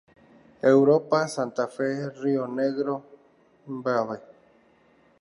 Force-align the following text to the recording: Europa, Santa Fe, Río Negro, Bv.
Europa, 0.63 1.27
Santa 1.27 1.67
Fe, 1.67 2.09
Río 2.21 2.47
Negro, 2.47 2.95
Bv. 3.67 4.09